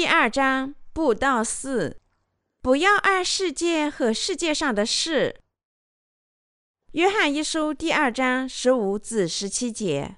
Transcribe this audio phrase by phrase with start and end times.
[0.00, 2.00] 第二章布道四，
[2.62, 5.42] 不要爱世界和世界上的事。
[6.92, 10.16] 约翰一书第二章十五至十七节，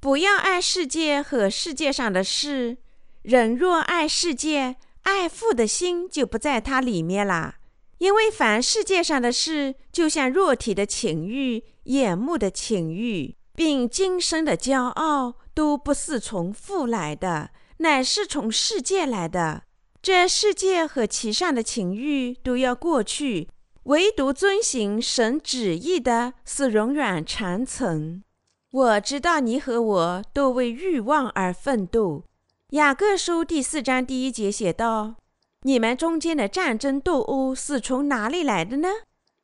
[0.00, 2.78] 不要爱世界和世界上的事。
[3.22, 7.54] 人若爱世界，爱父的心就不在它里面了。
[7.98, 17.50] 因为凡世界上的事，就像肉体的情欲、眼目的情欲，并今生的骄傲，都不是从父来的。
[17.82, 19.64] 乃是从世界来的，
[20.00, 23.48] 这世界和其上的情欲都要过去，
[23.84, 28.22] 唯独遵行神旨意的是永远长存。
[28.70, 32.22] 我知道你和我都为欲望而奋斗。
[32.70, 35.16] 雅各书第四章第一节写道
[35.62, 38.88] ：“你们中间的战争斗殴是从哪里来的呢？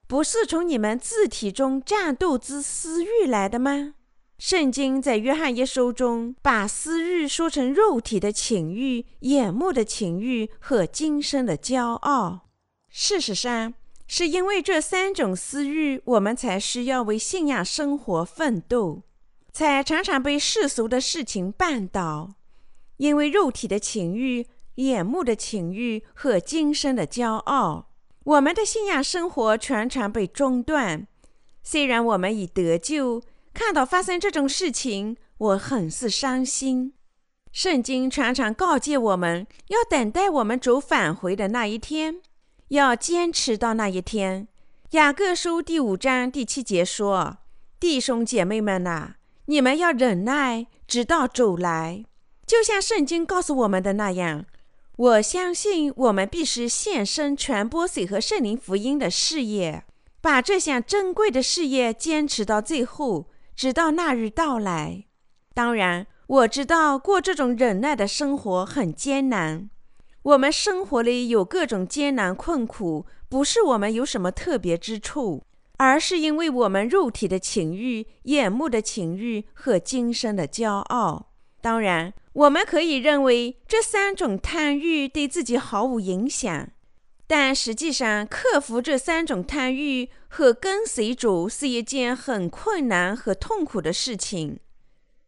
[0.06, 3.96] 不是从你们字体中战斗之私欲来的吗？”
[4.38, 12.46] 圣经在约翰一书中把私欲说成肉体的情欲、眼目的情欲和今生的骄傲。
[12.88, 13.74] 事实上，
[14.06, 19.02] 是因为这三种私欲，我们才需要为信仰生活奋斗，
[19.52, 22.34] 才常常被世俗的事情绊倒。
[22.98, 27.90] 因为肉体的情欲、眼目的情欲和今生的骄傲，
[28.22, 31.08] 我们的信仰生活常常被中断。
[31.64, 33.20] 虽然我们已得救。
[33.58, 36.94] 看到发生这种事情，我很是伤心。
[37.50, 42.20] 圣经常常告诫我们要等待我们主返回的那一天，
[42.68, 44.46] 要坚持到那一天。
[44.90, 47.38] 雅各书第五章第七节说
[47.80, 49.14] ：“弟兄姐妹们呐，
[49.46, 52.04] 你们要忍耐，直到主来。”
[52.46, 54.44] 就像圣经告诉我们的那样，
[54.94, 59.82] 我相信我们必须献身传播水和圣灵福音的事业，
[60.20, 63.26] 把这项珍贵的事业坚持到最后。
[63.58, 65.06] 直到那日到来，
[65.52, 69.68] 当然我知道过这种忍耐的生活很艰难。
[70.22, 75.42] 我们生活里有各种艰难困苦，不是我们有什么特别之处，
[75.78, 81.32] 而是因为我们肉体的情欲、眼目的情欲和今生的骄傲。
[81.60, 86.68] 当然，我们可以认为这三种贪欲对自己毫无影响。
[87.28, 94.58] 但实际上，克服这三种贪欲和跟随主是一件很困难和痛苦的事情。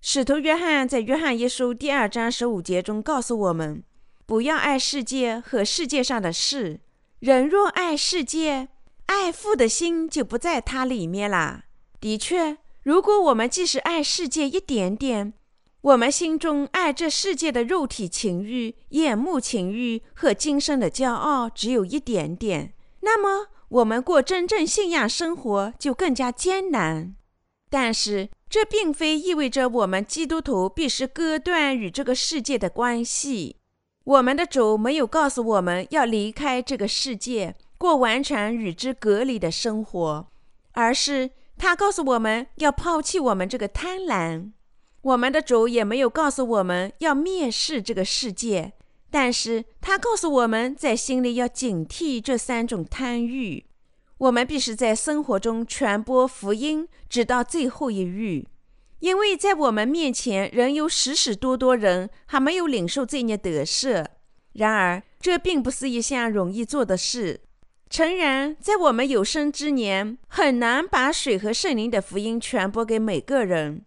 [0.01, 3.85] 使徒约翰在《约翰一书》第二章十五节中告诉我们
[4.25, 6.81] ：“不要爱世界和世界上的事。
[7.19, 8.69] 人若爱世界，
[9.05, 11.65] 爱父的心就不在他里面了。”
[12.01, 15.35] 的确，如果我们即使爱世界一点点，
[15.83, 27.15] 我们心中爱这世界的肉体情欲、眼目情欲和今生的骄傲只有一点点，那么我们过真正信仰生活就更加艰难。
[27.71, 33.57] 但是这并非意味着我们基督徒必须割断与这个世界的关系。
[34.05, 40.27] 我们的主没有告诉我们要离开这个世界，过完全与之隔离的生活，
[40.73, 44.51] 而是他告诉我们要抛弃我们这个贪婪。
[45.03, 48.73] 我们的主也没有告诉我们要蔑视这个世界，
[49.11, 53.65] 但是他告诉我们在心里要警惕这三种贪欲。
[54.19, 58.45] 我们必须在生活中传播福音，直到最后一日，
[58.99, 64.05] 因为在我们面前仍有许许多多人还没有领受这孽得赦。
[64.53, 67.41] 然而，这并不是一项容易做的事。
[67.89, 73.87] 诚然，在我们有生之年，很难把水和圣灵的福音传播给每个人。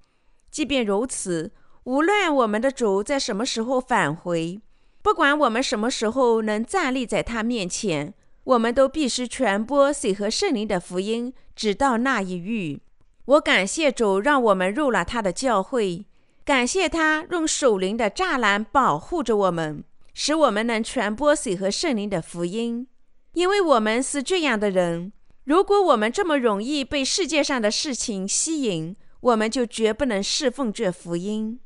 [0.53, 1.51] 即便如此，
[1.85, 4.61] 无论我们的主在什么时候返回，
[5.01, 12.79] 不管我们什么时候能站立在他面前，我们都必须传播水和圣灵的福音，直到那一日。
[13.25, 16.05] 我感谢主，让我们入了他的教会，
[16.45, 19.83] 感谢他用守灵的栅栏保护着我们，
[20.13, 22.85] 使我们能传播水和圣灵的福音。
[23.33, 25.11] 因为我们是这样的人，
[25.45, 31.57] 如果我们这么容易被世界上的事情吸引，我们就绝不能侍奉这福音。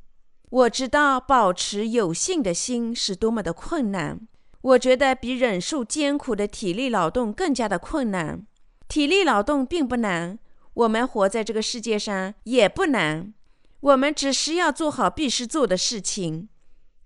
[0.49, 4.27] 我知道保持有信的心是多么的困难。
[4.61, 8.45] 我觉得比忍受艰苦的体力劳动更加的困难。
[8.87, 10.37] 体力劳动并不难，
[10.75, 13.33] 我们活在这个世界上也不难。
[13.79, 16.49] 我们只需要做好必须做的事情。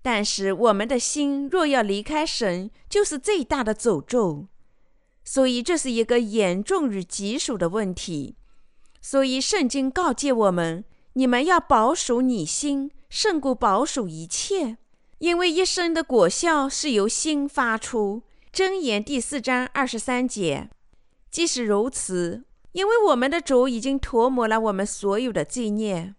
[0.02, 4.48] 但是我们的心若要离开神，就是最大的诅咒。
[5.24, 8.36] 所以这是一个严重与棘手的问题。
[9.02, 10.84] 所以，圣经告诫我们：
[11.14, 14.78] 你们要保守你心，胜过保守一切，
[15.18, 18.22] 因为一生的果效是由心发出。
[18.54, 20.70] 箴言第四章二十三节。
[21.30, 26.14] 即使如此，因为我们的主已经涂抹了我们所有的罪孽，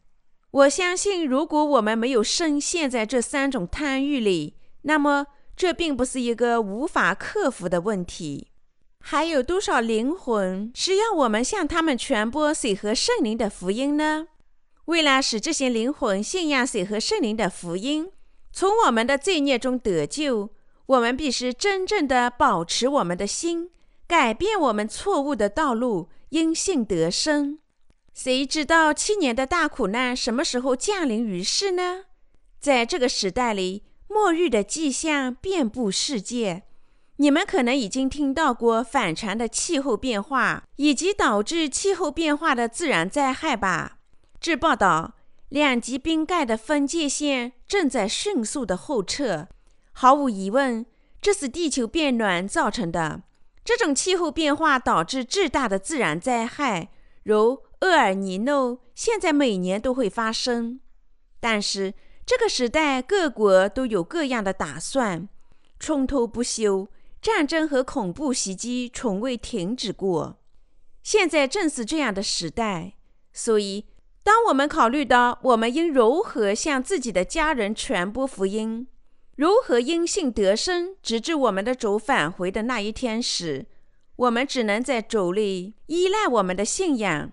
[0.51, 8.49] 我相信，如果我们没有深陷在这三种贪欲里，那么这并不是一个无法克服的问题。
[9.05, 14.27] 还有多少灵魂是要我们向他们传播水和圣灵的福音呢？
[14.85, 18.09] 为了使这些灵魂信仰水和圣灵的福音，
[18.53, 20.51] 从我们的罪孽中得救，
[20.85, 23.71] 我们必须真正的保持我们的心，
[24.07, 27.59] 改变我们错误的道路，因信得生。
[28.13, 32.05] 谁知道七年的大苦难什么时候降临于世呢？
[32.61, 36.63] 在这个时代里，末日的迹象遍布世界。
[37.17, 43.99] 你们可能已经听到过反常的气候变化以及导致气候变化的自然灾害吧？
[44.39, 45.13] 据报道，
[45.49, 49.47] 两极冰盖的分界线正在迅速的后撤。
[49.91, 50.85] 毫无疑问，
[51.21, 53.21] 这是地球变暖造成的。
[53.63, 56.89] 这种气候变化导致巨大的自然灾害，
[57.23, 60.79] 如厄尔尼诺，现在每年都会发生。
[61.39, 61.93] 但是，
[62.25, 65.29] 这个时代各国都有各样的打算，
[65.79, 66.87] 冲突不休。
[67.23, 70.41] 战争和恐怖袭击从未停止过，
[71.01, 72.95] 现在正是这样的时代。
[73.31, 73.85] 所以，
[74.23, 78.87] 当我们考虑到我们应如何向自己的家人传播福音，
[79.37, 83.67] 如何因信得生，直至我们的主返回的那一天时，
[84.17, 87.31] 我们只能在主里依赖我们的信仰。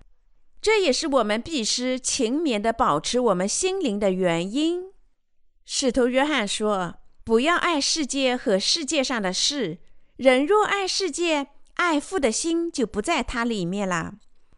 [0.61, 4.93] 这也是我们必须勤勉地保持我们心灵的原因。
[5.65, 7.00] 使徒约翰说。
[7.31, 9.77] 不要爱世界和世界上的事。
[10.17, 14.15] 人若爱世界，爱父的心就不在它里面了。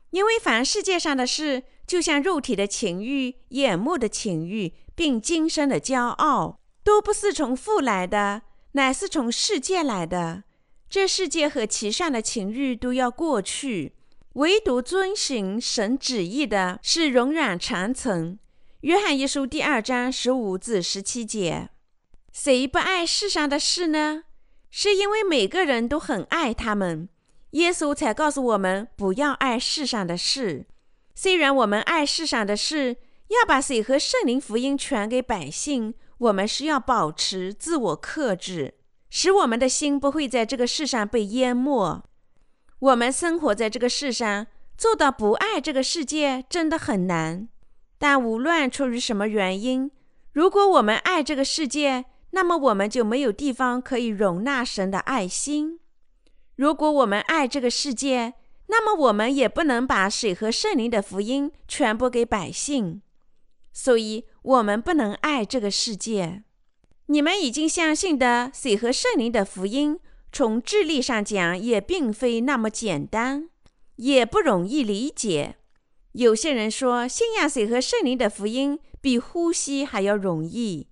[0.09, 8.41] 因为凡世界上的事，就像肉体的情欲、眼目的情欲，并今生的骄傲，都不是从父来的，
[8.71, 10.43] 乃是从世界来的。
[10.89, 13.93] 这世界和其上的情欲都要过去，
[14.33, 18.39] 唯独遵行神旨意的是永远长存。
[18.81, 21.69] 约翰一书第二章十五至十七节。
[22.33, 24.23] 谁不爱世上的事呢？
[24.71, 27.07] 是因为每个人都很爱他们，
[27.51, 30.65] 耶稣才告诉我们不要爱世上的事。
[31.13, 32.97] 虽然我们爱世上的事，
[33.27, 38.73] 要把水和圣灵福音传给百姓，我们需要保持自我克制，
[39.11, 42.01] 使我们的心不会在这个世上被淹没。
[42.79, 47.47] 我们生活在这个世上，做到不爱这个世界真的很难。
[47.99, 49.91] 但无论出于什么原因，
[50.31, 55.79] 如果我们爱这个世界，那么我们就没有地方可以容纳神的爱心。
[56.55, 58.33] 如果我们爱这个世界，
[58.67, 63.01] 那么我们也不能把水和圣灵的福音传播给百姓。
[63.71, 66.43] 所以，我们不能爱这个世界。
[67.07, 69.99] 你们已经相信的水和圣灵的福音，
[70.31, 73.49] 从智力上讲也并非那么简单，
[73.97, 75.57] 也不容易理解。
[76.13, 80.87] 有些人说，信仰水和圣灵的福音比呼吸还要容易。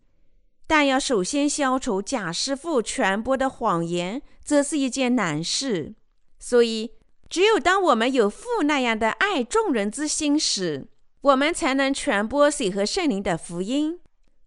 [0.68, 5.96] 但要首先消除贾师傅传播的谎言，则是一件难事。
[6.40, 6.92] 所以，
[7.30, 10.88] 只有当我们有父那样的爱众人之心时，
[11.20, 14.00] 我们才能传播水和圣灵的福音。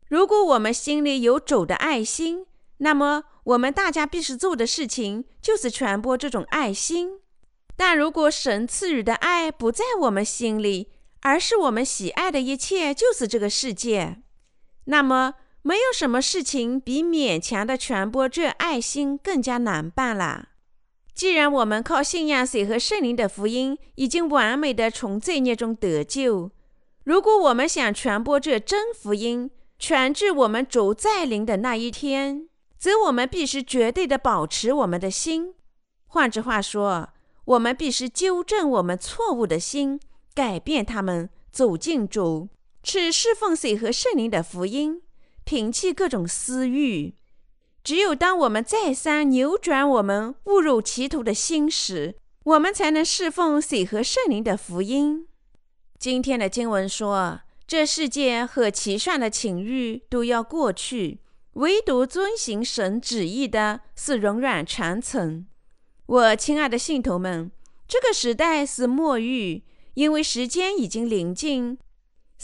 [0.08, 2.46] 如果我们心里有主的爱心，
[2.78, 7.20] 那么我们大家必须做的事情就是传播这种爱心。
[7.76, 10.90] 但如果神赐予的爱不在我们心里，
[11.20, 14.22] 而是我们喜爱的一切就是这个世界，
[14.86, 15.34] 那么。
[15.66, 20.50] 没有什么事情比勉强的传播这爱心更加难办了。
[21.14, 26.50] 既然我们靠信仰水和圣灵的福音已经完美的从罪孽中得救，
[27.04, 32.46] 如果我们想传播这真福音，传至我们主再临的那一天，
[32.78, 35.54] 则我们必须绝对的保持我们的心。
[36.08, 37.08] 换句话说，
[37.46, 39.98] 我们必须纠正我们错误的心，
[40.34, 42.50] 改变他们，走进主，
[42.82, 45.00] 去侍奉水和圣灵的福音。
[45.44, 47.14] 摒弃各种私欲，
[47.82, 55.26] 只有当我们再三扭转我们误入歧途的心时，我们才能侍奉水和圣灵的福音。
[55.98, 61.20] 今天的经文说，这世界和其上的情欲都要过去，
[61.54, 65.46] 唯独遵行神旨意的是永远长存。
[66.06, 67.50] 我亲爱的信徒们，
[67.86, 69.62] 这个时代是末日，
[69.94, 71.78] 因为时间已经临近。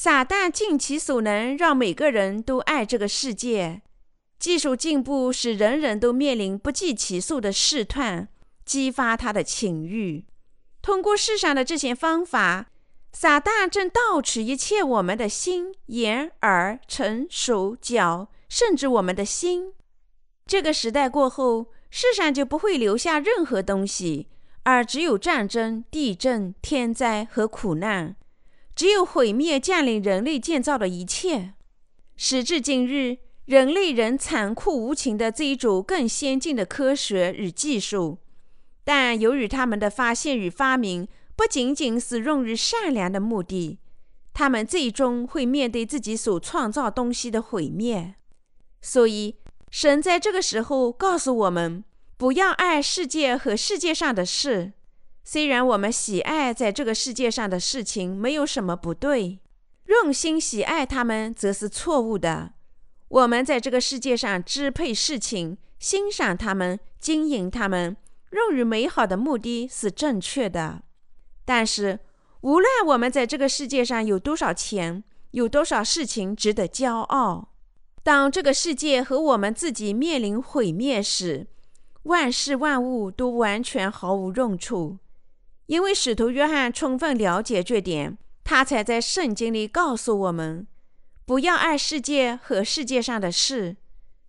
[0.03, 3.83] 撒旦尽其所能让每个人都爱这个世界。
[4.39, 8.29] 技术进步使人人都面临不计其数的试探，
[8.65, 10.25] 激发他的情欲。
[10.81, 12.71] 通过世上的这些方法，
[13.13, 19.75] 撒旦正盗取一切我们的心、眼、耳、唇、手、脚，甚至我们的心。
[20.47, 24.29] 这个时代过后，世上就不会留下任何东西，
[24.63, 28.17] 而只有战争、地震、天灾和苦难。
[28.81, 31.53] 只有毁灭降临人类建造的一切。
[32.17, 38.21] 时至今日，人类仍残酷无情的追逐更先进的科学与技术，
[38.83, 41.07] 但由于他们的发现与发明
[41.37, 43.79] 不仅仅是用于善良的目的，
[44.33, 48.15] 他们最终会面对自己所创造东西的毁灭。
[48.81, 49.37] 所以，
[49.71, 51.85] 神在这个时候告诉我们，
[52.17, 54.73] 不要爱世界和世界上的事。
[55.33, 59.39] 虽然我们喜爱在这个世界上的事情，没有什么不对，
[59.85, 62.55] 用心喜爱他们则是错误的。
[63.07, 67.97] 我们在这个世界上支配事情、欣赏他们、经营他们，
[68.33, 70.83] 用于美好的目的是正确的。
[71.45, 72.01] 但是，
[72.41, 77.53] 无论我们在这个世界上有多少钱，有多少事情值得骄傲，
[78.03, 81.47] 当这个世界和我们自己面临毁灭时，
[82.03, 84.99] 万事万物都完全毫无用处。
[85.71, 90.67] 因为使徒约翰充分了解这点，他才在圣经里告诉我们。
[91.25, 93.77] 不要爱世界和世界上的事。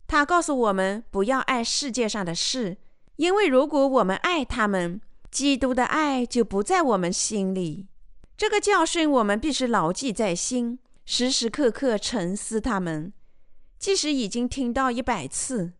[0.05, 2.77] 他告诉我们不要爱世界上的事，
[3.15, 7.87] 因为如果我们爱他们，基督的爱就不在我们心里。
[8.37, 13.11] 这个教训我们必须牢记在心，时时刻刻沉思他们。
[13.79, 15.73] 即使已经听到一百次，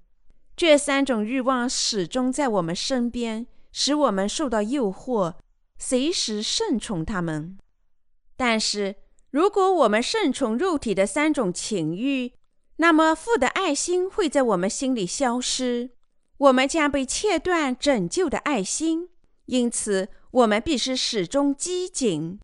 [0.57, 5.35] 这三种欲望始终在我们身边，使我们受到诱惑，
[5.81, 7.57] 随时顺从他们。
[8.37, 8.95] 但是。
[9.31, 12.33] 如果我们顺从肉体的三种情欲，
[12.75, 15.91] 那么父的爱心会在我们心里消失，
[16.37, 19.07] 我们将被切断拯救的爱心。
[19.45, 22.41] 因此，我们必须始终机警，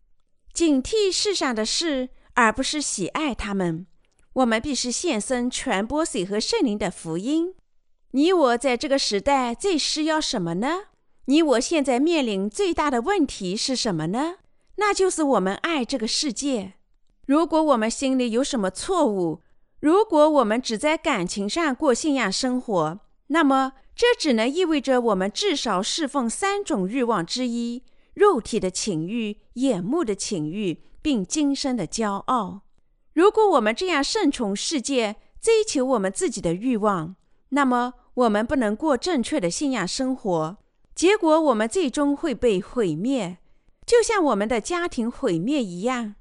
[0.54, 3.86] 警惕世上的事，而不是喜爱他们。
[4.32, 7.54] 我们必须献身传播水和圣灵的福音。
[8.12, 10.84] 你我在这个时代最需要什么呢？
[11.28, 14.36] 你我现在面临最大的问题是什么呢？
[14.76, 16.72] 那就是我们爱这个世界。
[17.26, 19.42] 如果我们心里有什么错误，
[19.78, 27.82] 如果我们只在感情上过信仰生活，那么这只能意味着我们至少侍奉三种欲望之一：
[28.14, 32.62] 肉体的情欲、眼目的情欲，并今生的骄傲。
[33.12, 37.16] 如果我们这样顺从世界，追求我们自己的欲望，
[37.50, 40.56] 那么我们不能过正确的信仰生活，
[40.98, 43.38] 结果我们最终会被毁灭，
[43.86, 46.16] 就像我们的家庭毁灭一样。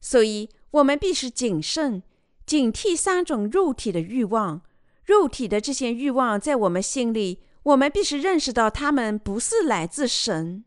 [0.00, 2.04] 所以，我们必须谨慎、
[2.46, 4.62] 警惕三种肉体的欲望。
[5.04, 10.64] 肉体的这些欲望在我们心里，我们必须认识到，它们不是来自神。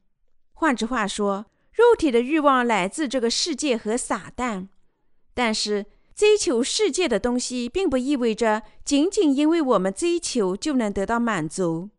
[0.51, 4.67] 换句话说，肉体的欲望来自这个世界和撒旦。
[5.33, 11.91] 但是，追求世界的东西，并不意味着仅仅因为我们追求就能得到满足，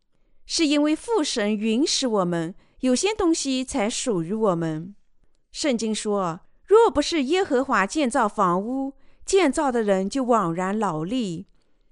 [0.45, 4.95] 是因为父神允许我们有些东西才属于我们。
[5.51, 6.41] 圣经说。
[6.67, 11.45] 若不是耶和华建造房屋，建造的人就枉然劳力；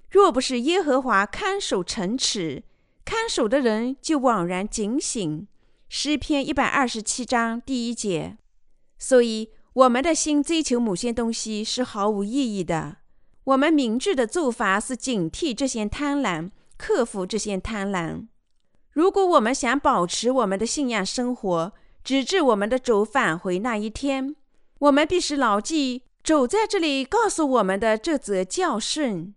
[0.10, 2.64] 若不是耶和华看守城池，
[3.06, 5.48] 看守的人就枉然警醒。
[5.90, 8.40] 诗篇一百二十七章第一节。
[8.98, 12.98] 所以，我们的心追求某些东西是毫无意义的。
[13.44, 18.26] 我们明智的做法是警惕这些贪婪，克服这些贪婪。
[18.94, 21.74] 如果我们想保持我们的信仰生活，
[22.04, 24.36] 直至我们的主返回那一天。
[24.80, 29.34] 我们必须牢记主在这里告诉我们的这则教训：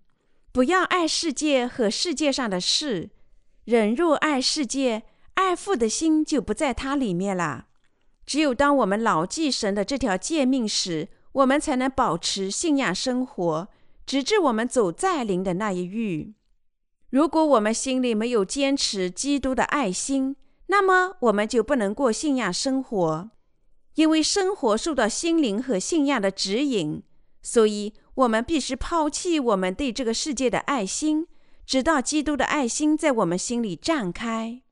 [0.52, 3.10] 不要爱世界和世界上的事。
[3.64, 7.66] 人若爱世界，爱父的心就不在它里面了。
[8.26, 13.68] 只有当我们牢记神的这条诫命时，我们才能保持信仰生活，
[14.04, 16.34] 直至我们走在灵的那一域。
[17.10, 20.36] 如果我们心里没有坚持基督的爱心，
[20.66, 23.30] 那么我们就不能过信仰生活。
[23.94, 27.02] 因为生活受到心灵和信仰的指引，
[27.42, 31.26] 所以我们必须抛弃我们对这个世界的爱心，
[31.64, 34.62] 直到基督的爱心在我们心里绽开。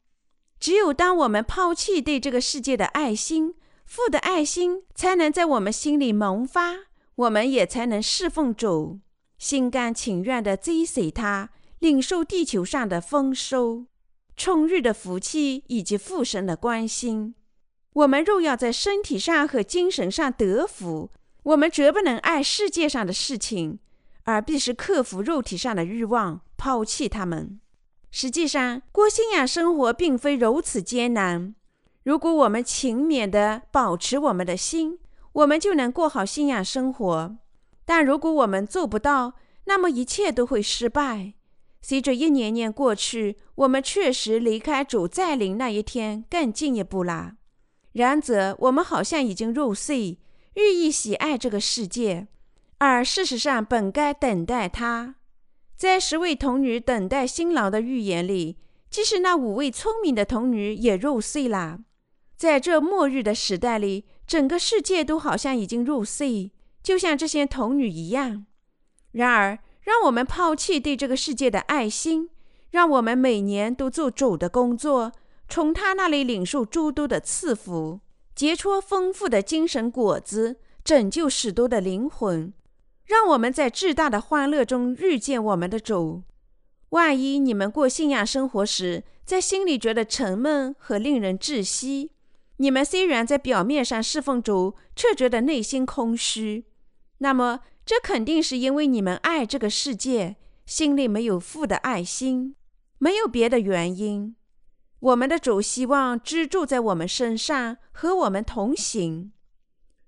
[0.60, 3.54] 只有当我们抛弃对这个世界的爱心，
[3.86, 6.74] 父的爱心才能在我们心里萌发，
[7.14, 9.00] 我们也才能侍奉主，
[9.38, 11.50] 心甘情愿地追随他，
[11.84, 13.84] 领受地球上的丰收、
[14.38, 17.34] 充裕的福气以及父神的关心。
[17.92, 21.10] 我们若要在身体上和精神上得福，
[21.42, 23.78] 我们绝不能爱世界上的事情，
[24.22, 27.60] 而必须克服肉体上的欲望，抛弃他们。
[28.10, 31.54] 实际上，过信仰生活并非如此艰难。
[32.02, 34.98] 如果我们勤勉地保持我们的心，
[35.34, 37.36] 我们就能过好信仰生活。
[37.84, 41.34] 但如果我们做不到，那么一切都会失败。
[41.86, 47.34] 随着一年年过去，我们确实离开主再临那一天更进一步了。
[47.92, 50.18] 然则，我们好像已经入睡，
[50.54, 52.28] 日益喜爱这个世界，
[52.78, 55.16] 而事实上本该等待他。
[55.76, 58.56] 在十位童女等待新郎的预言里，
[58.88, 61.80] 即使那五位聪明的童女也入睡了。
[62.34, 66.50] 在这末日的时代里，整个世界都好像已经入睡，
[66.82, 68.46] 就像这些童女一样。
[69.12, 72.30] 然而，让我们抛弃对这个世界的爱心，
[72.70, 75.12] 让我们每年都做主的工作，
[75.46, 78.00] 从他那里领受诸多的赐福，
[78.34, 82.52] 结出丰富的精神果子，拯救许多的灵魂。
[83.04, 86.22] 让我们在巨大的欢乐中遇见我们的主。
[86.88, 92.10] 万一你们过信仰生活时，在心里觉得沉闷和令人窒息，
[92.56, 96.64] 你们虽然在表面上侍奉主，却觉得内心空虚，
[97.18, 97.60] 那么。
[97.86, 102.56] 这肯定是因为你们爱这个世界，心里没有父的爱心，
[102.96, 104.34] 没有别的原因。
[105.00, 109.32] 我们的主希望居住在我们身上，和我们同行。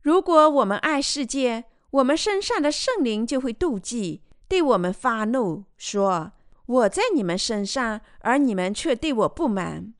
[0.00, 6.32] 如果我们爱世界，我们身上的圣灵就会妒忌，对我们发怒，说
[6.64, 9.92] ：“我在你们身上，而你们却对我不满。”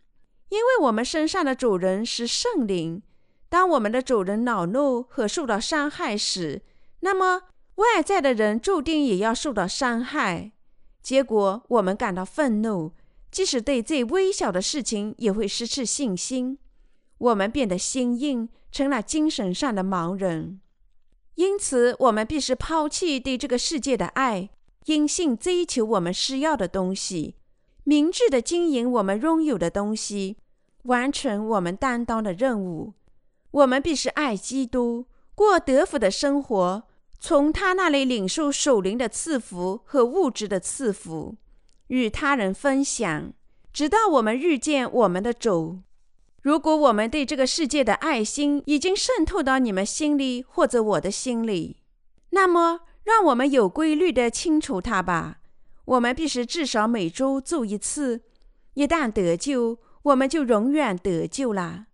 [0.48, 3.02] 因为我们身上的主人是圣灵。
[3.50, 6.62] 当我们的主人恼怒和受到伤害时，
[7.00, 7.42] 那么。
[7.76, 10.52] 外在的人注定也要受到伤害，
[11.02, 12.92] 结果我们感到愤怒，
[13.30, 16.58] 即使对最微小的事情也会失去信心。
[17.18, 20.60] 我们变得心硬，成了精神上的盲人。
[21.36, 24.48] 因此，我们必须抛弃对这个世界的爱，
[24.86, 27.34] 因性追求我们需要的东西，
[27.84, 30.38] 明智的经营我们拥有的东西，
[30.84, 32.94] 完成我们担当的任务。
[33.50, 35.04] 我们必须爱基督，
[35.34, 36.84] 过得福的生活。
[37.18, 41.36] 从他那里领受属灵的赐福和物质的赐福，
[41.88, 43.32] 与他人分享，
[43.72, 45.80] 直到我们遇见我们的主。
[46.42, 51.78] 如果我们对这个世界的爱心已经渗透到你们心里或者我的心里，
[52.30, 55.38] 那么让我们有规律地清除它吧。
[55.86, 58.22] 我们必须至少每周做一次。
[58.74, 61.86] 一旦得救，我们就永远得救了。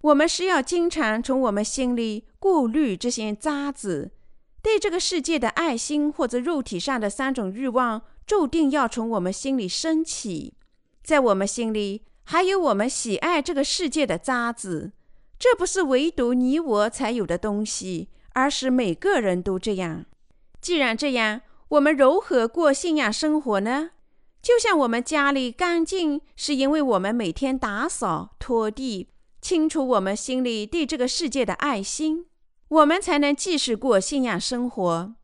[0.00, 4.10] 我们是要经常从我们心里过滤这些渣子。
[4.62, 10.54] 对这个世界的爱心或者肉体上的三种欲望，注定要从我们心里升起。
[11.02, 14.92] 在我们心里，还有我们喜爱这个世界的渣子。
[15.36, 20.06] 这不是唯独你我才有的东西，而是每个人都这样。
[20.60, 23.90] 既然这样，我们如何过信仰生活呢？
[24.40, 29.08] 就像我们家里干净，是因为我们每天打扫、拖地，
[29.40, 32.26] 清除我们心里对这个世界的爱心。
[32.72, 35.14] 我们才能继续过信仰生活，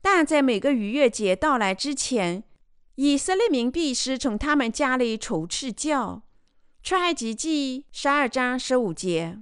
[0.00, 2.42] 但在每个逾越节到来之前，
[2.94, 6.22] 以色列民必须从他们家里除去教。
[6.82, 9.38] 出埃及记十二章十五节，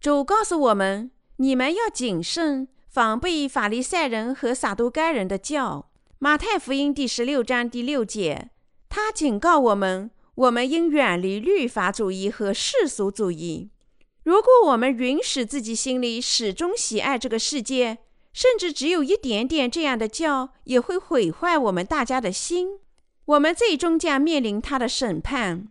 [0.00, 5.90] 主告诉我们：你们要谨慎，防备法利赛人和撒都该人的教。
[6.20, 8.50] 马太福音第十六章第六节，
[8.88, 13.70] 他警告我们：我们应远离律法主义和世俗主义。
[14.30, 17.98] 如果我们允许自己心里始终喜爱这个世界，
[18.32, 22.78] 甚至只有一点点这样的教，也会毁坏我们大家的心。
[23.24, 25.66] 我们最终将面临他的审判。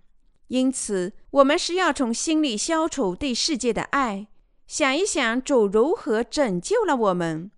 [0.50, 4.28] 因此，我们是要从心里消除对世界的爱，
[4.68, 7.50] 想一想主如何拯救了我们，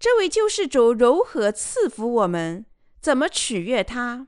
[0.00, 2.64] 这位救世主如何赐福我们，
[3.02, 4.26] 怎么取悦他，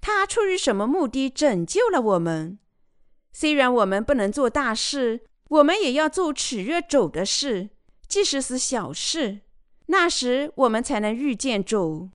[0.00, 2.58] 他出于什么目的拯救了我们。
[3.30, 5.20] 虽然我们不能做大事。
[5.48, 7.70] 我们也要做取悦主的事，
[8.08, 9.40] 即使是小事，
[9.86, 12.10] 那时我们才能遇见主。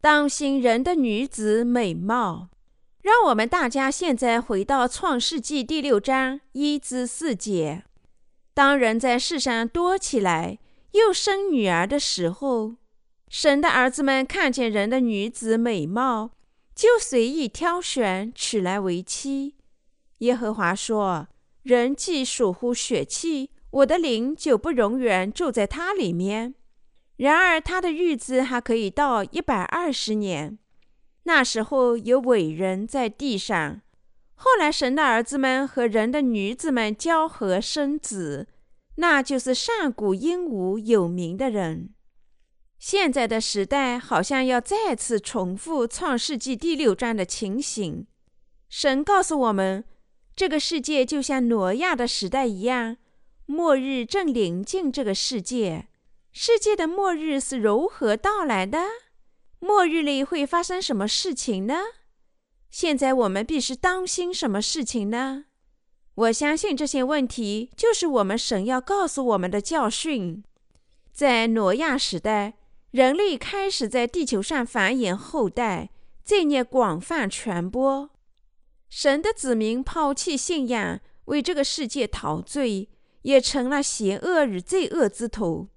[0.00, 2.48] 当心人的女子美貌。
[3.02, 7.84] 让我们大家现在回到创世纪第六章一至四节。
[8.52, 10.58] 当人在世上多起来，
[10.90, 12.74] 又生女儿的时候，
[13.28, 16.32] 神的儿子们看见人的女子美貌，
[16.74, 19.54] 就随意挑选，娶来为妻。
[20.18, 21.28] 耶和华说。
[21.66, 26.54] 人既属乎血气，我的灵就不永远住在他里面。
[27.16, 30.56] 然而他的日子还可以到一百二十年。
[31.24, 33.80] 那时候有伟人在地上。
[34.34, 38.46] 后来神的儿子们和人的女子们交合生子，
[38.98, 41.90] 那就是上古英武有名的人。
[42.78, 48.06] 现在的时代好像要再次重复创世纪第六章的情形。
[48.68, 49.84] 神告诉我们。
[50.36, 52.98] 这个世界就像挪亚的时代一样，
[53.46, 55.86] 末日正临近这个世界。
[56.30, 58.84] 世界的末日是如何到来的？
[59.60, 61.76] 末日里会发生什么事情呢？
[62.68, 65.46] 现在我们必须当心什么事情呢？
[66.14, 70.44] 我相信这些问题就是我们神要告诉我们的教训。
[71.12, 72.58] 在挪亚时代，
[72.90, 75.88] 人类开始在地球上繁衍后代，
[76.22, 78.10] 罪孽广泛传播。
[78.88, 82.88] 神的子民抛弃信仰，为这个世界陶醉，
[83.22, 85.68] 也成了邪恶与罪恶之徒。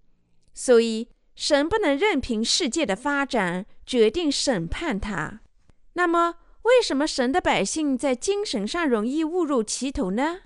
[0.54, 5.42] 所以，神不能任凭世界的发展决定审判他。
[5.94, 10.42] 那么，为什么神的百姓在精神上容易误入歧途呢？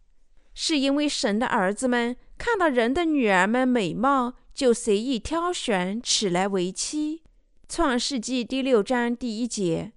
[0.53, 7.23] 是因为神的儿子们看到人的女儿们美貌，就随意挑选，娶来为妻。
[7.67, 9.93] 创世纪第六章第一节。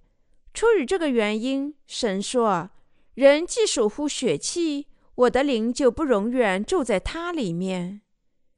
[0.57, 2.71] 出于这个原因，神说
[3.13, 8.01] ：“人既属乎血气，我的灵就不永远住在他里面。”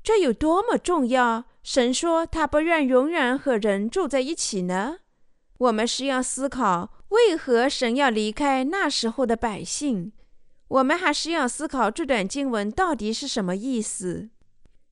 [0.01, 1.43] 这有多么重要！
[1.61, 4.99] 神说他不愿永远和人住在一起呢？
[5.57, 10.13] 我们是要思考为何神要离开那时候的百姓。
[10.69, 14.29] 我们还是要思考这段经文到底是什么意思。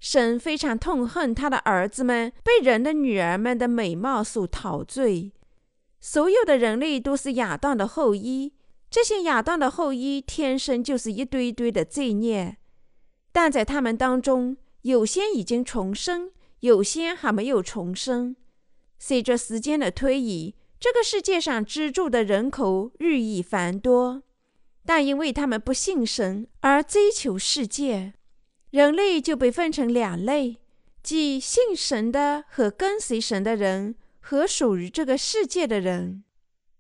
[0.02, 5.32] 神非常痛恨他的儿子们被人的女儿们的美貌所陶醉。
[6.00, 8.54] 所有的人类都是亚当的后裔，
[8.90, 12.58] 这些亚当的后裔天生就是一堆堆的罪孽，
[13.32, 16.32] 但在他们当中，有些已经重生，
[16.62, 18.36] 有些还没有重生。
[19.00, 24.24] 随着时间的推移，这个世界上居住的人口日益繁多，
[24.86, 28.14] 但因为他们不信神而追求世界，
[28.72, 30.58] 人类就被分成两类，
[31.04, 33.96] 即信神的和跟随神的人。
[34.30, 36.26] 和属于这个世界的人，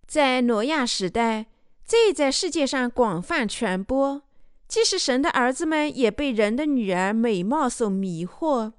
[0.05, 1.45] 在挪亚时代，
[1.85, 4.21] 罪在世界上广泛传播。
[4.67, 8.73] 即使神的儿子们也被人的女儿美貌所迷惑，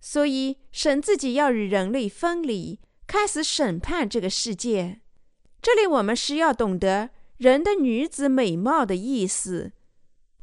[0.00, 4.98] 所以神自己要与人类分离，开始审判这个世界。
[5.62, 9.70] 这里我们是要懂得人的女子美貌的意思。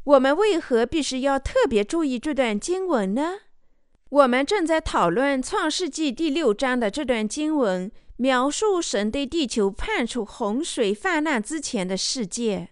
[0.06, 3.34] 我们为何必须要特别注意这段经文呢？
[4.16, 12.70] 我们正在讨论《创世纪》第六章的这段经文，描述神对地球判处洪水泛滥之前的世界。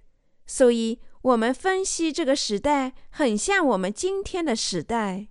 [0.47, 5.27] 所以，我们分析这个时代很像我们今天的时代。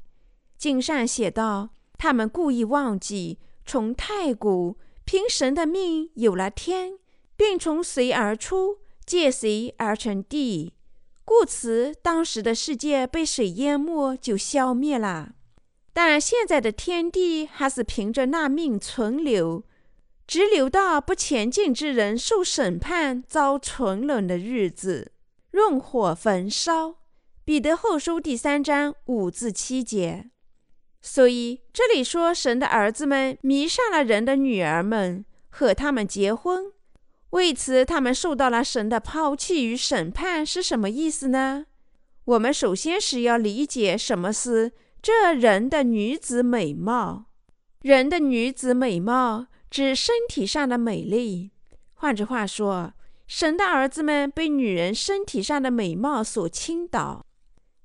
[0.59, 6.99] 经上写道：“他们故意忘记从太古凭神的命有了天，
[7.37, 10.75] 并从水而出，借水而成地，
[11.25, 15.37] 故此当时的世界被水淹没，就消灭了。”
[15.95, 19.63] 但现在的天地还是凭着那命存留，
[20.27, 25.13] 直留到不前进之人受审判、遭沉沦的日子，
[25.51, 26.97] 用火焚烧。
[27.45, 30.31] 彼得后书第三章五至七节。
[31.03, 36.73] 所以这里说神的儿子们迷上了人的女儿们，和他们结婚，
[37.31, 41.67] 为此他们受到了神的抛弃与审判，是什么意思呢？
[42.25, 44.73] 我们首先是要理解什么是。
[45.03, 47.25] 这人的女子美貌，
[47.81, 51.51] 人的女子美貌指身体上的美丽。
[51.95, 52.93] 换句话说，
[53.27, 57.27] 神的儿子们被女人身体上的美貌所倾倒。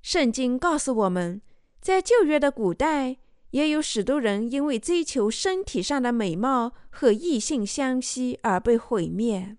[0.03, 1.41] 圣经告诉我们，
[1.81, 3.17] 在旧约的古代，
[3.49, 9.57] 也有许多人因为追求身体上的美貌和异性相吸而被毁灭。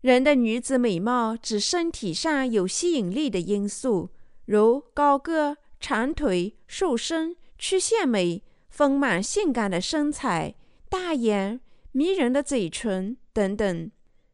[0.00, 4.10] 人的女子美貌指身体上有吸引力的因素，
[4.44, 5.56] 如高个。
[5.86, 10.54] 长腿、瘦身、曲线美、丰满性感的身材、
[10.88, 11.60] 大眼、
[11.92, 13.90] 迷人的嘴唇等等，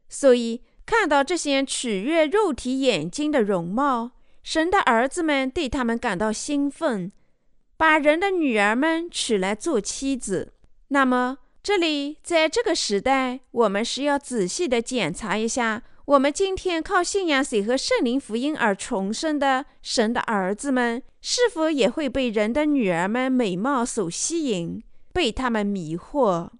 [0.09, 4.13] 所以看到这些取悦肉体眼睛的容貌，
[4.45, 7.11] 神的儿子们对他们感到兴奋，
[7.77, 10.53] 把人的女儿们娶来做妻子。
[10.87, 15.83] 那么，这里在这个时代，我们是要仔细的检查一下。
[16.11, 26.51] 我们今天靠信仰水和圣灵福音而重生的神的儿子们，是否也会被人的女儿们美貌所吸引，被他们迷惑？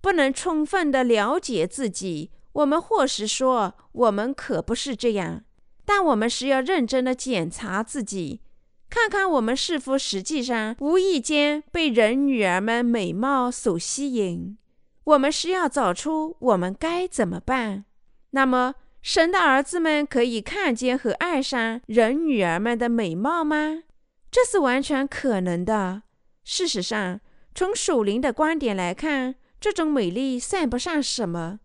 [0.00, 5.44] 不能充分的了解自己，我们或是说我们可不是这样。
[5.84, 8.40] 但我们是要认真的检查自己，
[8.88, 14.56] 看看我们是否实际上无意间被人女儿们美貌所吸引。
[15.04, 17.84] 我们是要找出我们该怎么办。
[18.30, 18.74] 那么。
[19.06, 23.84] 神的儿子们可以看见和爱上人女儿们的美貌吗？
[24.32, 26.02] 这是完全可能的。
[26.42, 27.20] 事实上，
[27.54, 31.60] 从属灵的观点来看，这种美丽算不上什么。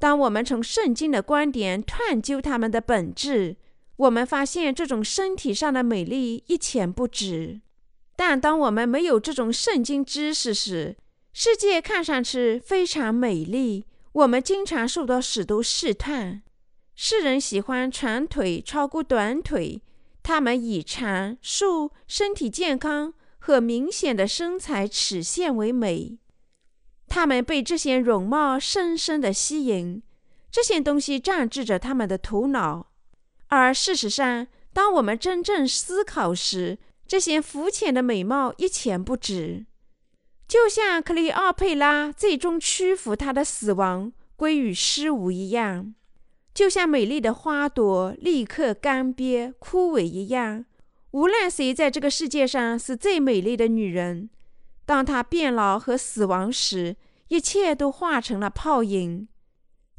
[0.00, 3.54] 当我们从圣经的观点探究它们的本质，
[3.94, 7.60] 我们发现这种身体上的美丽一钱不值。
[8.16, 10.96] 但当我们没有这种圣经知识时，
[11.32, 16.42] 世界看上去非常美丽，我们经常受到许多试探。
[17.02, 19.80] 世人喜欢长腿超过短腿，
[20.22, 26.18] 他们以长、瘦、身体健康和明显的身材曲线为美。
[27.08, 30.02] 他们被这些容貌深深的吸引，
[30.50, 32.92] 这些东西占据着他们的头脑。
[33.46, 36.76] 而事实上，当我们真正思考时，
[37.08, 39.64] 这些肤浅的美貌一钱不值。
[40.46, 45.94] 就像克里奥佩拉最终屈服，她的死亡归于尸无一样；
[46.52, 50.64] 就像美丽的花朵立刻干瘪枯萎一样。
[51.12, 54.30] 无论谁在这个世界上是最美丽的女人，
[54.84, 56.96] 当她变老和死亡时，
[57.28, 59.26] 一切都化成了泡影。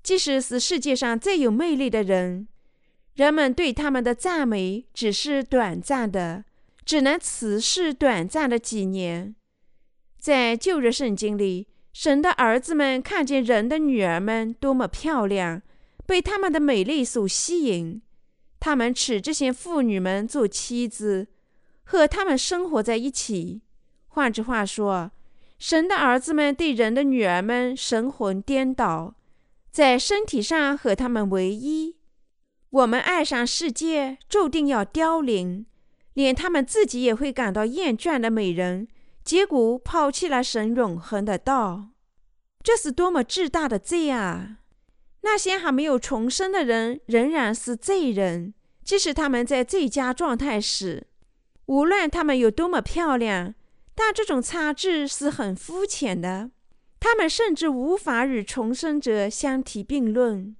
[0.03, 2.47] 即使是世界上最有魅力的人。
[3.15, 6.45] 人们对他们的赞美只是短暂的，
[6.85, 9.35] 只能持续短暂的几年。
[10.17, 15.61] 在旧日圣经里，神的儿子们看见人的女儿们多么漂亮，
[16.11, 18.01] 被他们的美丽所吸引，
[18.59, 21.29] 他们娶这些妇女们做妻子，
[21.83, 23.61] 和他们生活在一起。
[24.09, 25.11] 换句话说，
[25.57, 29.15] 神的儿子们对人的女儿们神魂颠倒，
[29.71, 31.95] 在身体上和他们为一。
[32.71, 35.65] 我们爱上世界，注定要凋零，
[36.15, 38.89] 连他们自己也会感到厌倦的美人，
[39.23, 41.91] 结果抛弃了神永恒的道，
[42.61, 44.57] 这是多么巨大的罪啊！
[45.21, 48.53] 那些还没有重生的人仍然是罪人，
[48.83, 51.07] 即使他们在最佳状态时，
[51.65, 53.53] 无论他们有多么漂亮，
[53.95, 56.51] 但这种差距是很肤浅的，
[56.99, 60.55] 他们甚至无法与重生者相提并论。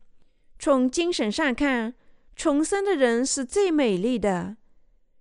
[0.58, 1.94] 从精神上看。
[2.34, 4.56] 重生的人是最美丽的，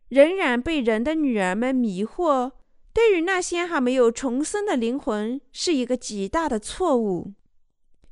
[0.08, 2.52] 仍然被人的女儿们迷惑。
[2.94, 7.32] 对于那些还没有重生的灵魂，是一个极大的错误。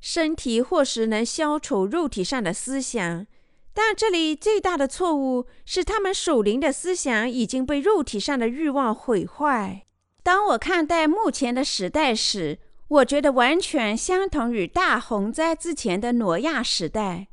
[0.01, 3.27] 身体或许能消除肉体上的思想，
[3.75, 9.85] 但这里最大的错误是，他们属灵的思想已经被肉体上的欲望毁坏。
[10.23, 12.59] 当我看待目前的时代时，
[12.89, 17.29] 我觉得完全相同于大洪灾之前的挪亚时代。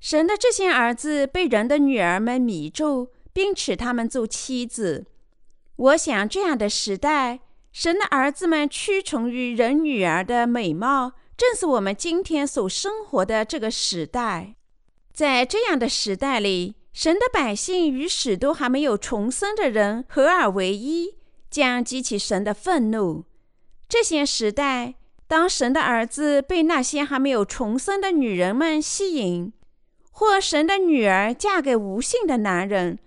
[0.00, 5.06] 神的这些儿子被人的女儿们迷住，并娶他们做妻子。
[5.76, 7.40] 我想，这样的时代，
[7.72, 14.54] 神的儿子们屈从于人女儿的美貌，正是我们今天所生活的这个时代。
[15.12, 21.16] 在这样的时代里，神的百姓与许多还没有重生的人合而为一，
[21.50, 23.24] 将激起神的愤怒。
[23.88, 24.94] 这些时代，
[25.26, 29.52] 当神的儿子被那些还没有重生的女人们吸引。
[30.10, 32.98] 或神的女儿嫁给无性的男人，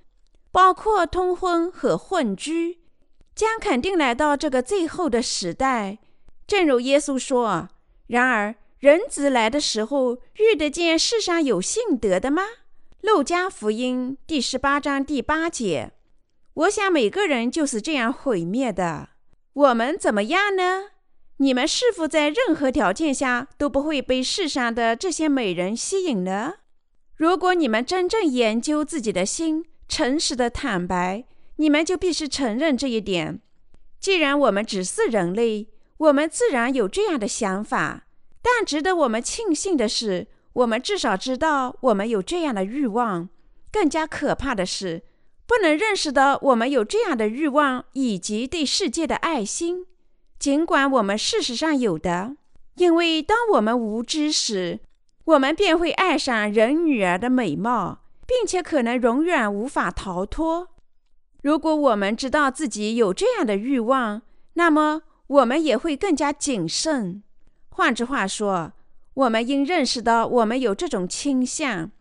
[0.51, 2.79] 包括通婚和混居，
[3.33, 5.97] 将肯定来到这个最后的时代。
[6.45, 7.69] 正如耶稣说
[8.09, 12.41] ：“然而，人子来的时候，遇得见世上有信德的吗？”
[13.01, 15.91] 路加福音第十八章第八节。
[16.55, 19.09] 我想每个人就是这样毁灭的。
[19.53, 20.87] 我们怎么样呢？
[21.37, 26.55] 你们是否在任何条件下都不会被世上的这些美人吸引呢？
[27.15, 31.25] 如果你们真正研究自己的心，诚实的坦白，
[31.57, 33.39] 你们就必须承认这一点。
[33.99, 35.67] 既然我们只是人类，
[35.99, 38.07] 我们自然有这样的想法。
[38.41, 43.29] 但值得我们庆幸的是，我们至少知道我们有这样的欲望。
[43.71, 45.03] 更加可怕的是，
[45.45, 49.85] 不能认识到我们有这样的欲望以及对世界的爱心，
[50.39, 52.35] 尽管我们事实上有的。
[52.75, 54.79] 因为当我们无知时，
[55.25, 60.69] 我们便会爱上人女儿的美貌，并且可能永远无法逃脱。
[61.43, 64.21] 如果我们知道自己有这样的欲望，
[64.53, 67.23] 那么我们也会更加谨慎。
[67.69, 68.73] 换句话说，
[69.13, 71.91] 我们应认识到我们有这种倾向，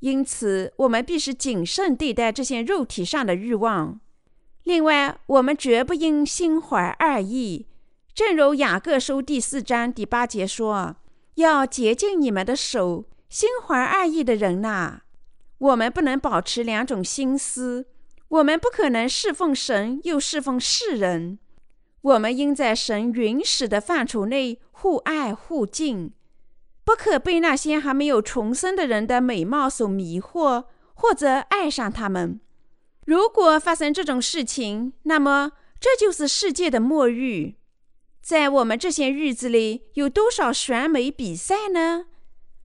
[0.00, 4.00] 因此我们必须谨慎对待这些肉体上的欲望。
[4.62, 7.66] 另外，我们绝不应心怀二意，
[8.14, 10.96] 正如雅各书第四章第八节说。
[11.34, 15.00] 要洁净你们的手，心怀二意的人呐！
[15.58, 17.86] 我们不能保持两种心思，
[18.28, 21.38] 我们不可能侍奉神又侍奉世人。
[22.06, 26.12] 我们应在神允许的范畴内互爱互敬，
[26.84, 32.40] 不可被那些还没有重生的人的美貌所迷惑，或者爱上他们。
[33.06, 37.54] 如果发生这种事情，那么这就是世界的末日。
[38.22, 42.06] 在我们这些日子里，有多少选美比赛呢？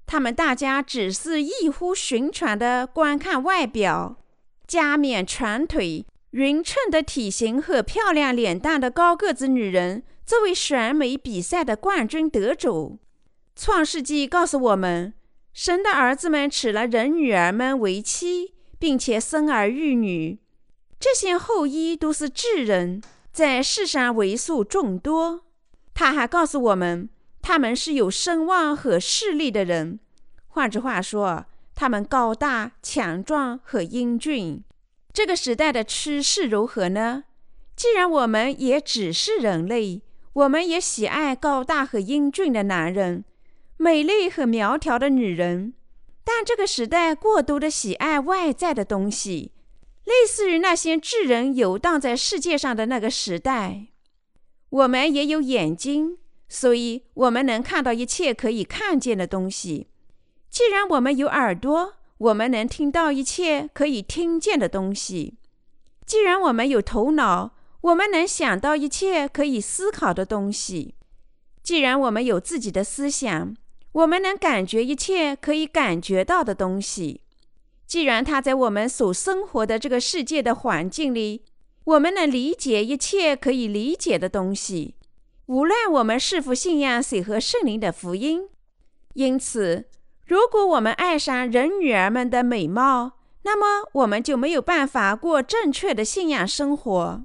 [0.06, 4.18] 他们大家只是异乎寻常的观看外表、
[4.68, 13.00] 加冕长腿、匀称的体型和漂亮脸蛋的高个子女人作为选美比赛的冠军得主。
[13.56, 15.14] 创世纪告诉我们，
[15.54, 20.40] 神的儿子们娶了人女儿们为妻，并且生儿育女，
[20.98, 23.02] 这些后裔都是智人，
[23.34, 25.44] 在世上为数众多。
[25.94, 27.10] 他还告诉我们，
[27.42, 30.00] 他们是有声望和势力的人。
[30.48, 34.64] 换句话说，他们高大、强壮和英俊。
[35.14, 37.26] 这个时代的趋势如何呢？
[37.76, 40.02] 既然我们也只是人类，
[40.34, 43.26] 我们也喜爱高大和英俊的男人，
[43.78, 45.74] 美丽和苗条的女人。
[46.24, 49.52] 但这个时代过度的喜爱外在的东西，
[50.06, 53.88] 类似于那些智人游荡在世界上的那个时代。
[54.70, 59.88] 我们也有眼睛，所以我们能看到一切可以看见的东西。
[60.50, 65.38] 既然我们有耳朵，我们能听到一切可以听见的东西。
[66.06, 70.94] 既然我们有头脑，我们能想到一切可以思考的东西。
[71.64, 73.56] 既然我们有自己的思想。
[73.94, 77.24] 我们能感觉一切可以感觉到的东西。
[77.86, 81.44] 既然它在我们所生活的这个世界的环境里，
[81.84, 84.96] 我们能理解一切可以理解的东西，
[85.48, 88.48] 无论我们是否信仰水和圣灵的福音。
[89.16, 89.90] 因此，
[90.32, 97.22] 如果我们爱上人女儿们的美貌，那么我们就没有办法过正确的信仰生活。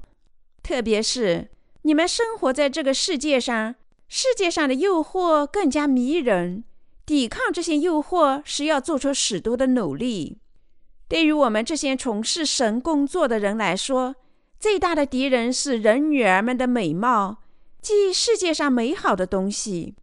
[0.61, 1.49] 特别是
[1.83, 3.77] 你们生活在这个世界上。
[4.09, 6.65] 世界上的诱惑更加迷人，
[7.05, 10.39] 抵抗这些诱惑是要做出许多的努力。
[11.07, 14.17] 对于我们这些从事神工作的人来说，
[14.59, 17.39] 最大的敌人是人女儿们的美貌，
[17.81, 19.95] 即世界上美好的东西。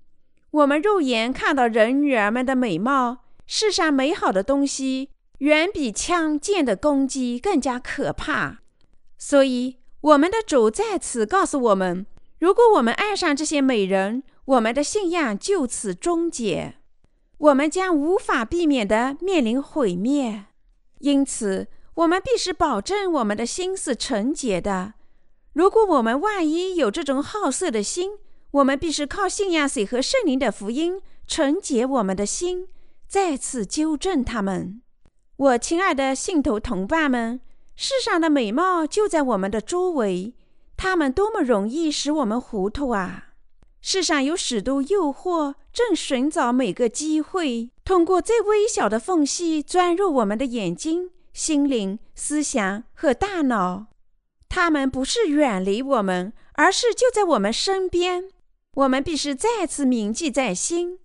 [0.54, 8.60] 我们肉眼看到人女儿们的美貌，世上美好的东西远比枪剑的攻击更加可怕。
[9.18, 12.06] 所以，我们的主在此告诉我们。
[12.38, 16.76] 如果我们爱上这些美人，我们的信仰就此终结，
[17.40, 20.46] 我们将无法避免地面临毁灭。
[21.00, 24.94] 因此，我们必须保证我们的心是纯洁的。
[25.54, 28.12] 如果我们万一有这种好色的心，
[28.54, 32.68] 我们必须靠信仰水和圣灵的福音纯洁我们的心，
[33.08, 34.80] 再次纠正他们。
[35.38, 37.42] 我亲爱的信徒同伴们，
[37.76, 40.36] 世上的美貌就在我们的周围。
[40.78, 43.30] 他们多么容易使我们糊涂啊！
[43.82, 53.88] 世上有许多诱惑，正寻找每个机会，通过最微小的缝隙钻入我们的眼睛、心灵、思想和大脑。
[54.48, 58.30] 他们不是远离我们，而是就在我们身边。
[58.76, 61.00] 我们必须再次铭记在心：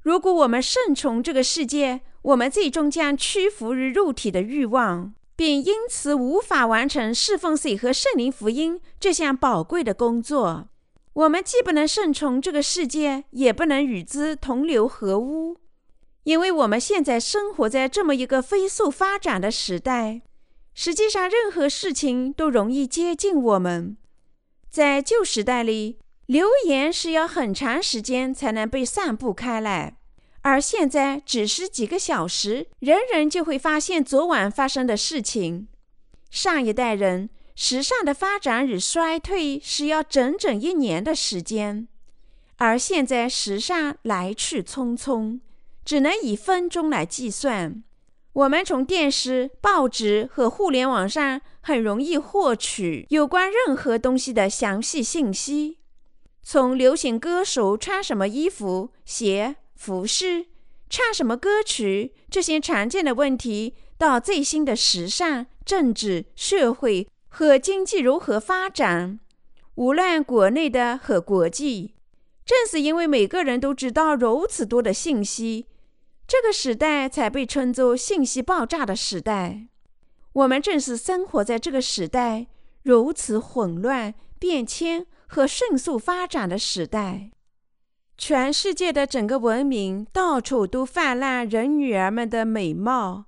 [0.00, 5.14] 如果我们顺从这个世界，我们最终将屈服于肉体的欲望。
[5.34, 10.68] 并因此无法完成侍奉水和圣灵福音这项宝贵的工作。
[11.14, 15.56] 我们既不能顺从这个世界，也不能与之同流合污，
[16.24, 20.22] 因为我们现在生活在这么一个飞速发展的时代。
[20.74, 23.96] 实际上，任何事情都容易接近我们。
[24.70, 25.98] 在旧时代里，
[26.32, 29.98] 流言是要很长时间才能被散布开来。
[30.40, 35.68] 而现在只是几个小时，人人就会发现昨晚发生的事情。
[36.30, 41.86] 上一代人时尚的发展与衰退是要整整一年的时间，
[42.56, 45.38] 而现在时尚来去匆匆，
[45.84, 47.84] 只能以分钟来计算。
[48.32, 55.76] 我们从电视、报纸和互联网上很容易获取有关任何东西的详细信息，
[56.42, 59.56] 从流行歌手穿什么衣服、鞋。
[59.74, 60.46] 服饰、
[60.88, 69.18] 唱什么歌曲，这些常见的问题，到最新的时尚、政治、社会和经济如何发展，
[69.74, 71.96] 无论国内的和国际，
[72.44, 75.66] 正是因为每个人都知道如此多的信息，
[76.28, 79.66] 这个时代才被称作信息爆炸的时代。
[80.32, 82.46] 我们正是生活在这个时代
[82.84, 87.30] 如此混乱、变迁和迅速发展的时代。
[88.18, 93.24] 全世界的整个文明，到处都泛滥人女儿们的美貌。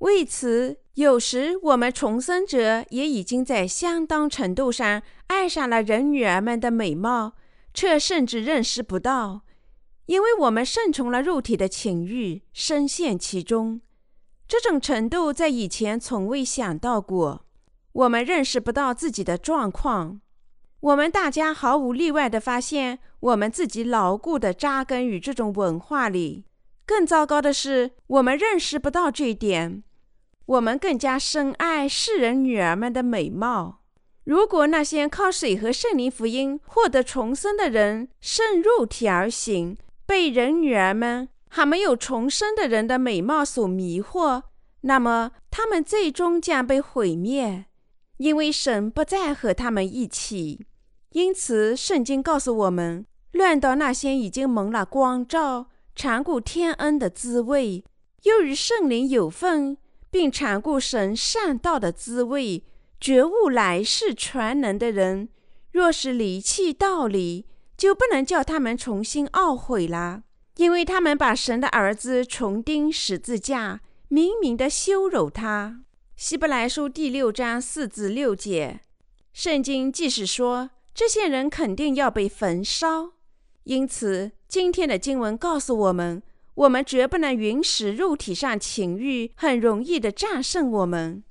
[0.00, 7.32] 为此，有时我们重生者也已经在相当程度上爱上了人女儿们的美貌，
[7.72, 9.40] 却甚至认识不到，
[10.04, 13.80] 因为我们顺从了肉体的情欲，深陷其中。
[14.46, 17.46] 这种程度在以前从未想到过。
[17.92, 20.20] 我们认识不到自己的状况。
[20.80, 26.44] 我们大家毫无例外地发现，我们自己牢固地扎根于这种文化里。
[26.84, 29.82] 更糟糕的是，我们认识不到这一点。
[30.44, 33.80] 我们更加深爱世人女儿们的美貌。
[34.22, 44.42] 如果那些靠水和圣灵福音获得重生的人顺肉体而行，被人女儿们还没有重生的人的美貌所迷惑，
[44.82, 47.66] 那么他们最终将被毁灭，
[48.18, 50.66] 因为神不再和他们一起。
[51.12, 57.84] 因此，圣经告诉我们：乱到那些已经蒙了光照、尝过天恩的滋味，
[58.24, 59.78] 又与圣灵有份，
[60.10, 62.64] 并尝过神善道的滋味，
[63.00, 65.28] 觉悟来世全能的人，
[65.72, 67.46] 若是离弃道理，
[67.76, 70.22] 就不能叫他们重新懊悔了，
[70.56, 75.82] 因为他们把神的儿子重钉十字架，明明的羞辱他。
[76.16, 78.80] 希伯来书第六章四至六节，
[79.34, 83.10] 圣经即使说这些人肯定要被焚烧，
[83.64, 86.22] 因此今天的经文告诉我们，
[86.54, 91.22] 我们绝不能允许肉体上情欲很容易的战胜我们，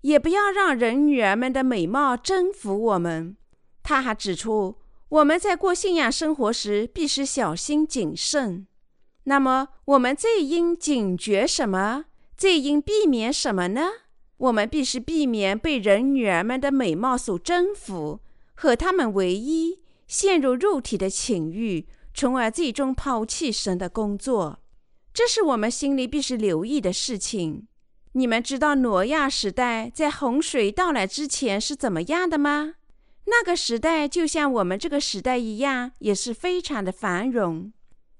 [0.00, 3.36] 也不要让人女儿们的美貌征服我们。
[3.84, 4.74] 他还指出，
[5.10, 8.66] 我们在过信仰生活时必须小心谨慎。
[9.22, 12.06] 那么，我们最应警觉什么？
[12.36, 13.90] 最应避免什么呢？
[14.44, 18.20] 我们必须避免被人女儿们的美貌所征服，
[18.54, 24.58] 和他们为一，陷入肉体的情欲，从而最终抛弃神的工作。
[25.14, 27.66] 这是我们心里必须留意的事情。
[28.12, 32.74] 你们知道挪亚时代在洪水到来之前是怎么样的吗？
[33.24, 37.72] 那个时代就像我们这个时代一样，也是非常的繁荣。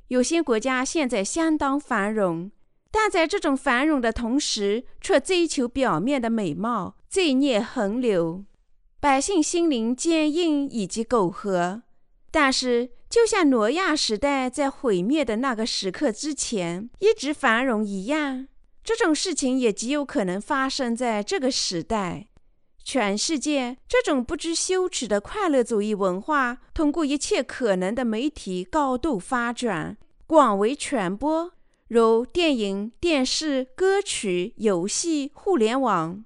[0.08, 2.50] 有些国家现在相当繁荣。
[2.96, 8.44] 但在这种繁荣的同时，却追求表面的美貌，罪孽横流，
[9.00, 11.82] 百姓心灵坚硬以及苟合。
[12.30, 18.46] 但是，就像挪亚时代在毁灭的那个时刻之前一直繁荣一样，
[18.84, 22.28] 这种事情也极有可能发生在这个时代。
[22.84, 29.96] 全世界这种不知羞耻的快乐主义文化，通过一切可能的媒体高度发展，
[30.28, 31.53] 广为传播。
[31.88, 36.24] 如电影、电视、歌曲、游戏、互联网，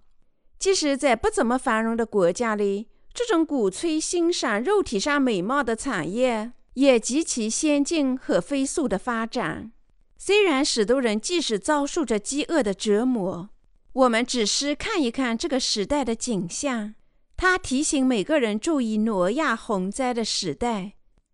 [0.59, 9.73] 即使在不怎么繁荣的国家里，这种鼓吹欣赏肉体上美貌的产业也极其先进和飞速的发展。
[10.17, 13.51] 虽然许多人即使遭受着饥饿的折磨，
[13.93, 16.95] 我们只是看一看这个时代的景象，
[17.37, 20.93] 它提醒每个人注意挪亚洪灾的时代。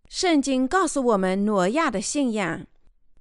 [0.09, 2.65] 圣经告诉我们挪亚的信仰。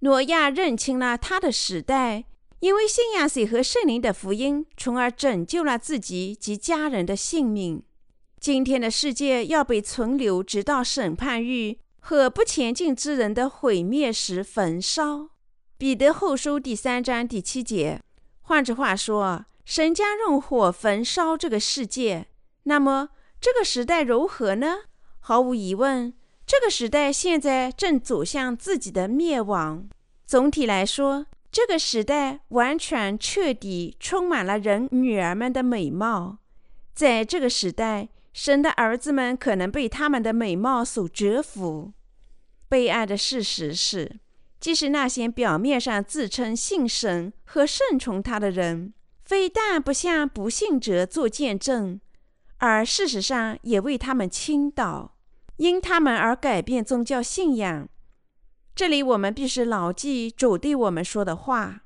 [0.04, 2.26] 挪亚认清了他的时代，
[2.60, 7.82] 因为信仰水和圣灵的福音，从而拯救了自己及家人的性命。
[8.38, 15.30] 今天的世界要被存留，直到审判日和不前进之人的毁灭时焚烧。
[15.78, 18.02] 彼得后书第三章第七节。
[18.42, 22.26] 换句话说，神将用火焚烧这个世界。
[22.64, 23.08] 那么，
[23.40, 24.80] 这个时代如何呢？
[25.20, 26.12] 毫无疑问，
[26.44, 29.88] 这个时代现在正走向自己的灭亡。
[30.26, 36.38] 总体来说，这个时代完全彻底充满了人女儿们的美貌。
[36.94, 41.92] 在这个时代，神的儿子们可能被他们的美貌所折服。
[42.68, 44.18] 悲哀的事实是，
[44.58, 48.94] 即使那些表面上自称信神和顺从他的人，
[49.24, 52.00] 非但不向不信者做见证，
[52.58, 55.14] 而事实上也为他们倾倒，
[55.58, 57.88] 因他们而改变宗教信仰。
[58.74, 61.82] 这里我们必须牢记主对我们说的话：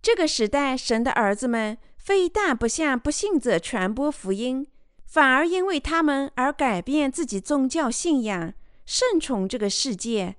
[0.00, 4.66] 这个时代，神的儿子们非但不向不信者传播福音，
[5.04, 8.54] 反而因为他们而改变自己宗教信仰，
[8.86, 10.36] 顺从这个世界。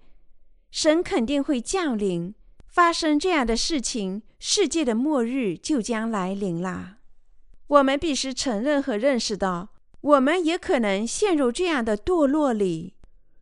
[0.71, 2.33] 神肯定会降临。
[2.67, 6.97] 发生这样的事情，世界的末日就将来临啦。
[7.67, 9.69] 我们必须承认和认识到，
[10.01, 12.95] 我们也可能陷入这样的堕落里。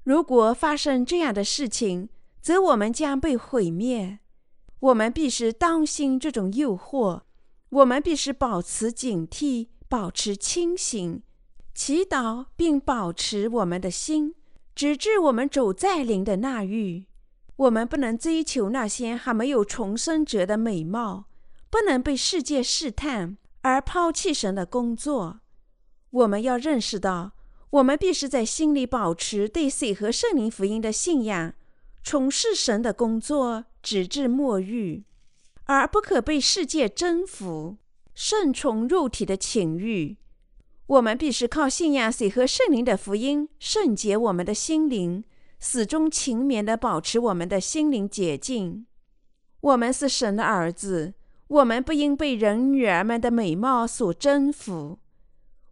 [0.03, 2.09] 如果发生这样的事情，
[2.45, 4.19] 则我们将被毁灭。
[4.79, 7.21] 我们必须当心这种诱惑。
[7.69, 11.23] 我们必须保持警惕，保持清醒，
[11.73, 14.35] 祈祷，并保持我们的心，
[14.75, 17.07] 直至我们走在灵的那域。
[17.55, 21.25] 我们不能追求那些还没有重生者的美貌，
[21.71, 25.39] 不能被世界试探而抛弃神的工作。
[26.11, 27.31] 我们要认识到，
[27.71, 31.55] 我们必须在心里保持对水和圣灵福音的信仰。
[32.07, 35.01] 从事神的工作，直至末日，
[35.63, 37.77] 而不可被世界征服，
[38.13, 40.15] 顺从肉体的情欲。
[40.85, 45.23] 我们必须靠信仰水和圣灵的福音，圣洁我们的心灵，
[45.59, 48.85] 始终勤勉地保持我们的心灵洁净。
[49.61, 51.15] 我们是神的儿子，
[51.47, 54.99] 我们不应被人女儿们的美貌所征服。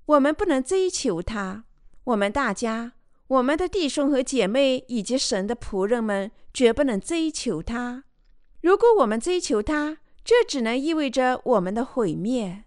[0.07, 1.65] 我们不能追求她。
[2.05, 2.93] 我们大家。
[3.27, 8.03] 我们的弟兄和姐妹以及神的仆人们绝不能追求他。
[8.61, 12.63] 如果我们追求他，这只能意味着我们的毁灭。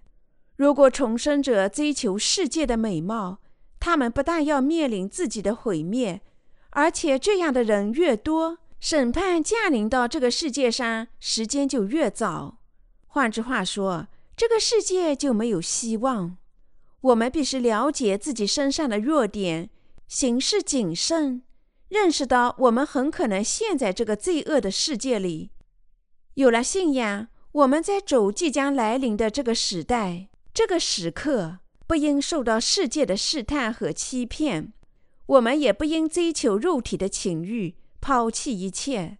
[0.56, 3.38] 如果重生者追求世界的美貌，
[3.78, 6.22] 他们不但要面临自己的毁灭，
[6.70, 12.58] 而且这样的人越多，审判降临到这个世界上时间就越早。
[13.06, 16.36] 换句话说，这个世界就没有希望。
[17.02, 19.70] 我们必须了解自己身上的弱点，
[20.08, 21.42] 行事谨慎，
[21.88, 25.50] 认识到我们很可能陷在这个罪恶的世界里。
[26.34, 34.72] 有了信仰，我们在主即将来临的这个时代、这个时刻，不应受到世界的试探和欺骗。
[35.26, 39.18] 我们也不应追求肉体的情欲，抛弃一切。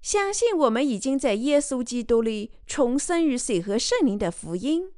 [0.00, 4.92] 相信我们已经在耶稣基督里重生于水和圣灵的福音。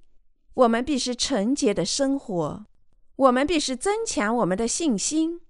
[0.55, 2.67] 我们必须纯洁的生活。
[3.17, 5.41] 我们必须增强我们的信心，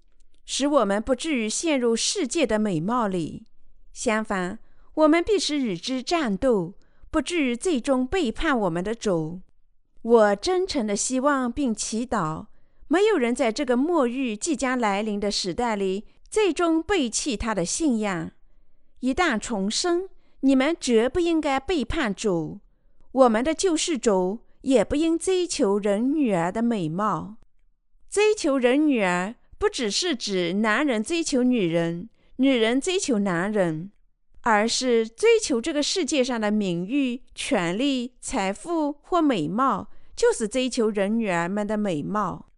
[0.44, 3.46] 使我们不至于陷入世界的美貌里。
[3.92, 4.58] 相反，
[4.94, 6.74] 我们必须与之战斗，
[7.10, 9.40] 不至于最终背叛我们的主。
[10.02, 12.46] 我真诚的希望并祈祷，
[12.88, 18.30] 没有人在这个末日即将来临的时代里最终背弃他的信仰。
[19.00, 20.10] 一旦重生，
[20.40, 22.60] 你们绝不应该背叛主，
[23.12, 27.36] 我们的救世主也不应追求人女儿的美貌。
[28.14, 33.90] 追求人女儿，不只是指男人追求女人，女人追求男人，
[34.42, 42.50] 而是追求这个世界上的名誉、权利、财富或美貌，就是追求人女儿们的美貌。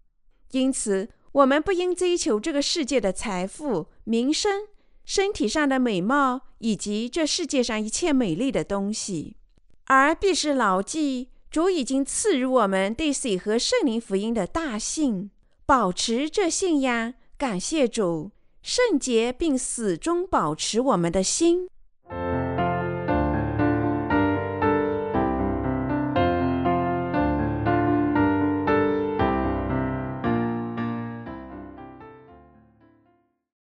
[0.51, 4.67] 因此，我们不应追求这个世界的财富、名声。
[5.07, 9.39] 身体上的美貌，以及这世界上一切美丽的东西，
[9.87, 15.31] 而必是牢记主已经赐予我们对水和圣灵福音的大信，
[15.67, 18.31] 保持这信仰，感谢主，
[18.63, 21.69] 圣洁并始终保持我们的心。